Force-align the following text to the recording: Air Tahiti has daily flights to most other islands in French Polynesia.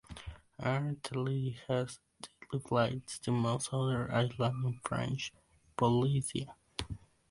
Air 0.59 0.95
Tahiti 1.03 1.59
has 1.67 1.99
daily 2.51 2.63
flights 2.63 3.19
to 3.19 3.29
most 3.29 3.71
other 3.71 4.11
islands 4.11 4.65
in 4.65 4.79
French 4.83 5.31
Polynesia. 5.77 6.55